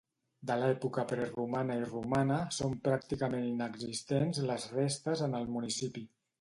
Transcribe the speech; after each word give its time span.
De 0.51 0.53
l'època 0.61 1.03
preromana 1.11 1.75
i 1.81 1.83
romana, 1.91 2.39
són 2.61 2.75
pràcticament 2.89 3.47
inexistents 3.53 4.43
les 4.51 4.69
restes 4.81 5.27
en 5.31 5.41
el 5.45 5.51
municipi. 5.59 6.09